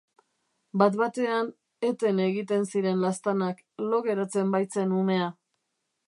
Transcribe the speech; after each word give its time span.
Bat-batean 0.81 1.49
eten 1.89 2.21
egiten 2.23 2.65
ziren 2.71 3.03
laztanak, 3.03 3.61
lo 3.91 3.99
geratzen 4.09 4.55
baitzen 4.57 4.97
umea. 5.03 5.29